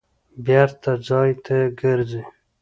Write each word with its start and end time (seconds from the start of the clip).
بېرته 0.45 0.91
ځای 1.07 1.31
ته 1.45 1.57
ګرځي. 1.79 2.23